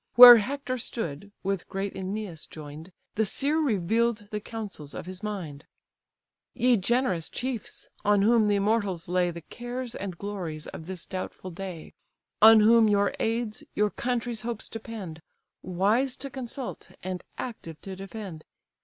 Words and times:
Where 0.15 0.37
Hector 0.37 0.79
stood, 0.79 1.31
with 1.43 1.69
great 1.69 1.93
Æneas 1.93 2.49
join'd, 2.49 2.91
The 3.13 3.23
seer 3.23 3.59
reveal'd 3.59 4.29
the 4.31 4.39
counsels 4.39 4.95
of 4.95 5.05
his 5.05 5.21
mind: 5.21 5.67
"Ye 6.55 6.75
generous 6.77 7.29
chiefs! 7.29 7.87
on 8.03 8.23
whom 8.23 8.47
the 8.47 8.55
immortals 8.55 9.07
lay 9.07 9.29
The 9.29 9.43
cares 9.43 9.93
and 9.93 10.17
glories 10.17 10.65
of 10.65 10.87
this 10.87 11.05
doubtful 11.05 11.51
day; 11.51 11.93
On 12.41 12.61
whom 12.61 12.87
your 12.87 13.13
aids, 13.19 13.63
your 13.75 13.91
country's 13.91 14.41
hopes 14.41 14.67
depend; 14.69 15.21
Wise 15.61 16.15
to 16.15 16.31
consult, 16.31 16.89
and 17.03 17.23
active 17.37 17.79
to 17.81 17.95
defend! 17.95 18.43